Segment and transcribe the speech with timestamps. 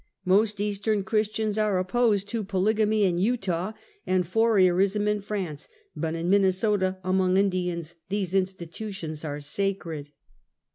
[0.25, 3.73] Most Eastern Christians are opposed to polygamy in Utah,
[4.07, 10.09] and Fourierism in France, but in Minnesota among Indians these institutions are sacred.